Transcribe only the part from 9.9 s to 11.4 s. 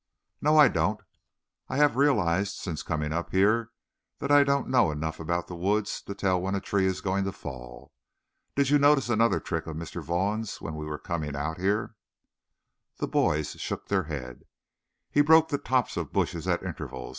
Vaughn's when we were coming